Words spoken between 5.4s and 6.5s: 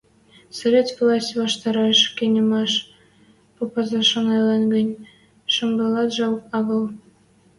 шӱмбелӓт жӓл